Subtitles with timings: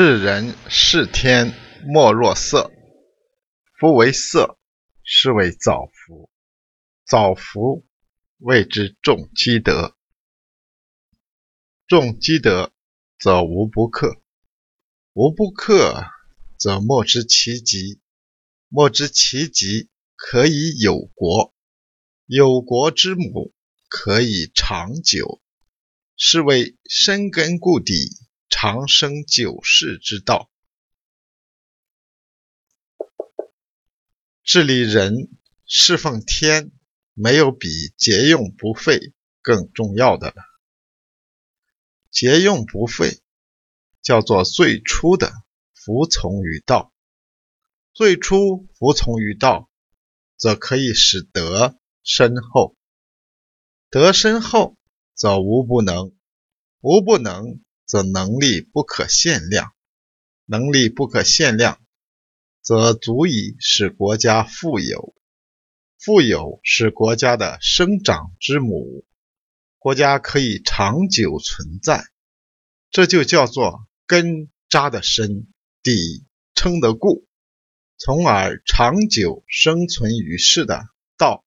[0.00, 1.52] 治人是天，
[1.84, 2.70] 莫若色。
[3.80, 4.56] 夫为色，
[5.02, 6.30] 是谓早服。
[7.04, 7.84] 早服，
[8.38, 9.96] 谓之重积德。
[11.88, 12.72] 重积德，
[13.18, 14.22] 则无不克；
[15.14, 16.04] 无不克，
[16.56, 18.00] 则莫知其极。
[18.68, 21.52] 莫知其极，可以有国；
[22.26, 23.52] 有国之母，
[23.88, 25.42] 可以长久。
[26.16, 27.94] 是谓深根固底，
[28.60, 30.50] 长生久视之道。
[34.42, 35.28] 治理人，
[35.64, 36.72] 侍奉天，
[37.14, 40.42] 没有比节用不费更重要的了。
[42.10, 43.20] 节用不费，
[44.02, 45.32] 叫做最初的
[45.72, 46.92] 服从于道。
[47.92, 49.70] 最初服从于道，
[50.36, 52.76] 则可以使德深厚。
[53.88, 54.76] 德深厚，
[55.14, 56.12] 则无不能；
[56.80, 59.72] 无不能，则能力不可限量。
[60.44, 61.80] 能力不可限量，
[62.62, 65.14] 则足以使国家富有。
[65.98, 69.04] 富有是国家的生长之母。
[69.78, 72.04] 国家可以长久存在，
[72.90, 75.48] 这就叫做根扎得深，
[75.82, 77.26] 底撑得固，
[77.96, 81.44] 从而长久生存于世的道